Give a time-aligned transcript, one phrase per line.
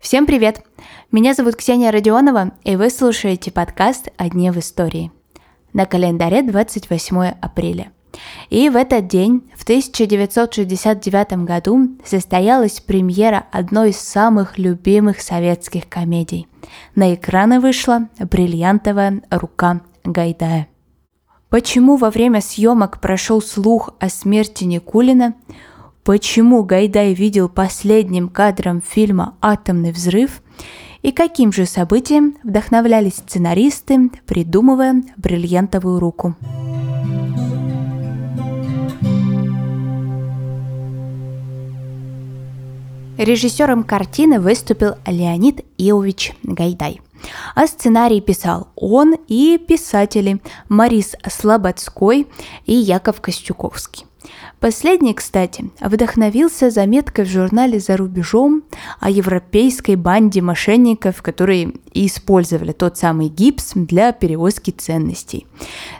[0.00, 0.64] Всем привет!
[1.12, 5.12] Меня зовут Ксения Родионова, и вы слушаете подкаст «О дне в истории».
[5.72, 7.92] На календаре 28 апреля.
[8.50, 16.48] И в этот день, в 1969 году, состоялась премьера одной из самых любимых советских комедий.
[16.96, 20.66] На экраны вышла «Бриллиантовая рука Гайдая».
[21.50, 25.34] Почему во время съемок прошел слух о смерти Никулина?
[26.08, 30.40] Почему Гайдай видел последним кадром фильма «Атомный взрыв»?
[31.02, 36.34] И каким же событием вдохновлялись сценаристы, придумывая бриллиантовую руку?
[43.18, 47.02] Режиссером картины выступил Леонид Иович Гайдай–
[47.54, 52.28] а сценарий писал он и писатели Марис Слободской
[52.64, 54.07] и Яков Костюковский.
[54.60, 58.64] Последний, кстати, вдохновился заметкой в журнале «За рубежом»
[58.98, 65.46] о европейской банде мошенников, которые использовали тот самый гипс для перевозки ценностей.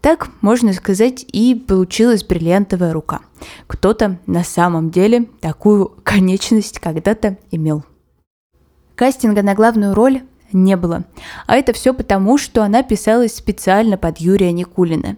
[0.00, 3.20] Так, можно сказать, и получилась бриллиантовая рука.
[3.66, 7.84] Кто-то на самом деле такую конечность когда-то имел.
[8.96, 11.04] Кастинга на главную роль не было.
[11.46, 15.16] А это все потому, что она писалась специально под Юрия Никулина.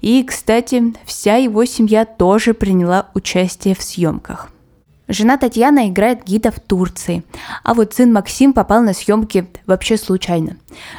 [0.00, 4.50] И, кстати, вся его семья тоже приняла участие в съемках.
[5.06, 7.24] Жена Татьяна играет гида в Турции,
[7.62, 10.56] а вот сын Максим попал на съемки вообще случайно.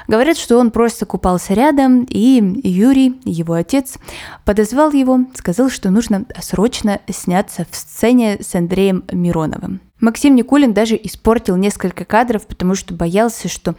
[0.08, 3.98] Говорят, что он просто купался рядом, и Юрий, его отец,
[4.46, 9.82] подозвал его, сказал, что нужно срочно сняться в сцене с Андреем Мироновым.
[10.06, 13.74] Максим Никулин даже испортил несколько кадров, потому что боялся, что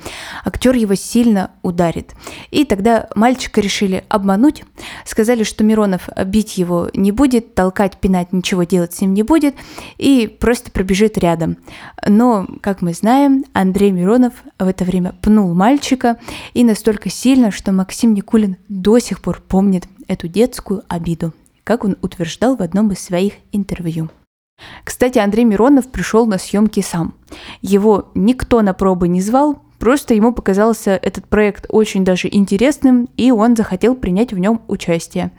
[0.44, 2.14] актер его сильно ударит.
[2.50, 4.64] И тогда мальчика решили обмануть.
[5.04, 9.54] Сказали, что Миронов бить его не будет, толкать, пинать, ничего делать с ним не будет,
[9.98, 11.58] и просто пробежит рядом.
[12.04, 16.18] Но, как мы знаем, Андрей Миронов в это время пнул мальчика,
[16.54, 21.96] и настолько сильно, что Максим Никулин до сих пор помнит эту детскую обиду, как он
[22.02, 24.10] утверждал в одном из своих интервью.
[24.86, 27.14] Кстати, Андрей Миронов пришел на съемки сам.
[27.60, 33.32] Его никто на пробы не звал, просто ему показался этот проект очень даже интересным, и
[33.32, 35.32] он захотел принять в нем участие.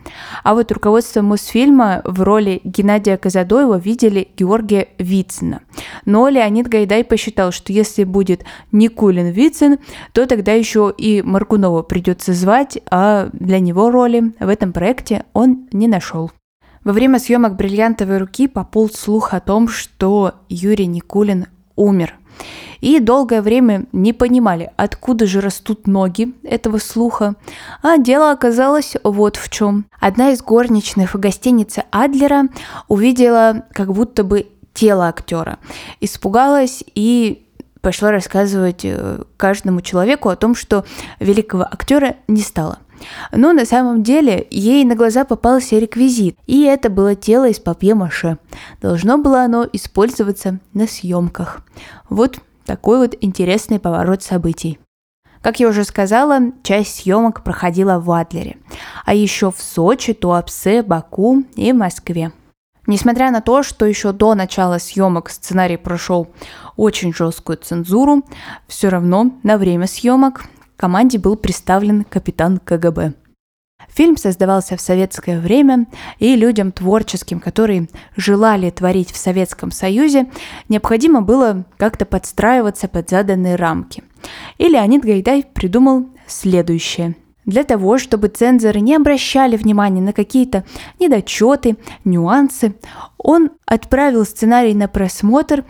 [0.43, 5.61] А вот руководство Мосфильма в роли Геннадия Казадоева видели Георгия Вицина.
[6.05, 9.77] Но Леонид Гайдай посчитал, что если будет Никулин Вицин,
[10.11, 15.69] то тогда еще и Маркунова придется звать, а для него роли в этом проекте он
[15.71, 16.31] не нашел.
[16.87, 22.15] Во время съемок «Бриллиантовой руки» пополз слух о том, что Юрий Никулин умер.
[22.79, 27.35] И долгое время не понимали, откуда же растут ноги этого слуха.
[27.83, 29.87] А дело оказалось вот в чем.
[29.99, 32.43] Одна из горничных в гостинице Адлера
[32.87, 35.57] увидела как будто бы тело актера.
[35.99, 37.49] Испугалась и
[37.81, 40.85] пошла рассказывать э, каждому человеку о том, что
[41.19, 42.79] великого актера не стало.
[43.31, 48.37] Но на самом деле ей на глаза попался реквизит, и это было тело из папье-маше.
[48.81, 51.61] Должно было оно использоваться на съемках.
[52.09, 54.79] Вот такой вот интересный поворот событий.
[55.41, 58.57] Как я уже сказала, часть съемок проходила в Адлере,
[59.05, 62.31] а еще в Сочи, Туапсе, Баку и Москве.
[62.87, 66.27] Несмотря на то, что еще до начала съемок сценарий прошел
[66.77, 68.23] очень жесткую цензуру,
[68.67, 70.45] все равно на время съемок
[70.77, 73.13] команде был представлен капитан КГБ.
[73.89, 75.87] Фильм создавался в советское время,
[76.19, 80.29] и людям творческим, которые желали творить в Советском Союзе,
[80.69, 84.03] необходимо было как-то подстраиваться под заданные рамки.
[84.57, 87.15] И Леонид Гайдай придумал следующее.
[87.45, 90.65] Для того, чтобы цензоры не обращали внимания на какие-то
[90.99, 92.75] недочеты, нюансы,
[93.17, 95.63] он отправил сценарий на просмотр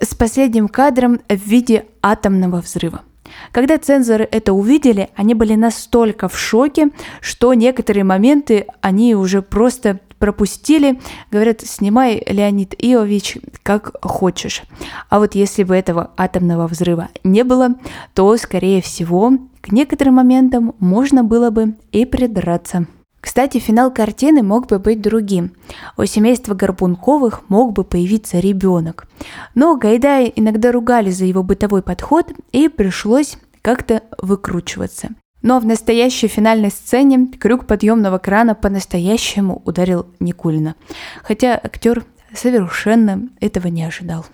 [0.00, 3.02] с последним кадром в виде атомного взрыва.
[3.50, 10.00] Когда цензоры это увидели, они были настолько в шоке, что некоторые моменты они уже просто
[10.18, 11.00] пропустили,
[11.32, 14.62] говорят, снимай, Леонид Иович, как хочешь.
[15.08, 17.70] А вот если бы этого атомного взрыва не было,
[18.14, 22.86] то, скорее всего, к некоторым моментам можно было бы и придраться.
[23.22, 25.52] Кстати, финал картины мог бы быть другим.
[25.96, 29.06] У семейства Горбунковых мог бы появиться ребенок.
[29.54, 35.10] Но Гайдая иногда ругали за его бытовой подход, и пришлось как-то выкручиваться.
[35.40, 40.74] Но в настоящей финальной сцене крюк подъемного крана по-настоящему ударил Никулина.
[41.22, 42.04] Хотя актер
[42.34, 44.26] совершенно этого не ожидал.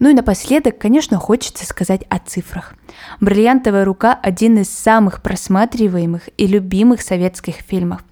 [0.00, 2.74] Ну и напоследок, конечно, хочется сказать о цифрах.
[3.20, 8.02] «Бриллиантовая рука»– один из самых просматриваемых и любимых советских фильмов.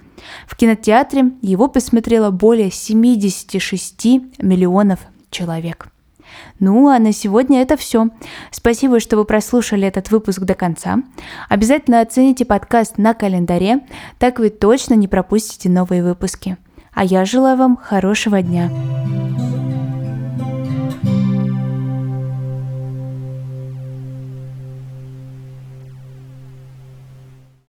[0.47, 4.05] В кинотеатре его посмотрело более 76
[4.39, 5.89] миллионов человек.
[6.61, 8.09] Ну, а на сегодня это все.
[8.51, 10.99] Спасибо, что вы прослушали этот выпуск до конца.
[11.49, 13.81] Обязательно оцените подкаст на календаре,
[14.19, 16.57] так вы точно не пропустите новые выпуски.
[16.95, 18.71] А я желаю вам хорошего дня.